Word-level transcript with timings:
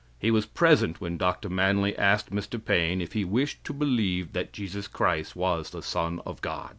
He 0.17 0.31
was 0.31 0.47
present 0.47 0.99
when 0.99 1.17
Dr. 1.19 1.47
Manly 1.47 1.95
asked 1.95 2.31
Mr. 2.31 2.59
Paine 2.59 3.01
if 3.01 3.13
he 3.13 3.23
wished 3.23 3.63
to 3.65 3.71
believe 3.71 4.33
that 4.33 4.51
Jesus 4.51 4.87
Christ 4.87 5.35
was 5.35 5.69
the 5.69 5.83
Son 5.83 6.19
of 6.25 6.41
God. 6.41 6.69